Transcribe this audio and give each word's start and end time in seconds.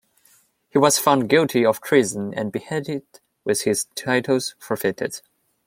He 0.71 0.79
was 0.79 0.97
found 0.97 1.29
guilty 1.29 1.63
of 1.63 1.79
treason 1.79 2.33
and 2.33 2.51
beheaded 2.51 3.03
with 3.45 3.65
his 3.65 3.85
titles 3.93 4.55
forfeited. 4.57 5.21